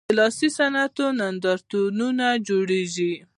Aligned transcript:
د 0.09 0.13
لاسي 0.19 0.47
صنایعو 0.57 1.07
نندارتونونه 1.19 2.25
جوړیږي؟ 2.47 3.13